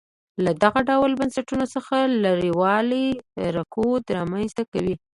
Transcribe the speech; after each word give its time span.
له 0.43 0.51
دغه 0.63 0.79
ډول 0.89 1.11
بنسټونو 1.19 1.65
څخه 1.75 1.95
لرېوالی 2.23 3.07
رکود 3.57 4.03
رامنځته 4.17 4.63
کوي. 4.71 4.95